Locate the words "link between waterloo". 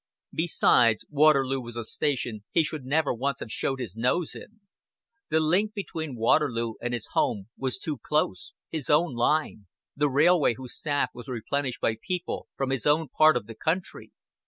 5.39-6.73